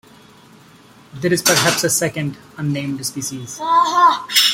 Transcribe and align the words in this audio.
There's 1.13 1.43
perhaps 1.43 1.83
a 1.83 1.89
second, 1.91 2.35
unnamed 2.57 3.05
species. 3.05 3.59